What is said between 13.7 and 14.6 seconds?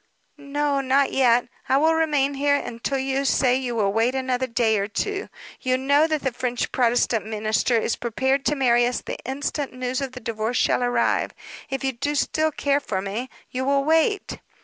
wait."